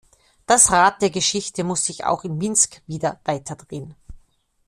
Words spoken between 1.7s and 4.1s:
sich auch in Minsk wieder weiterdrehen.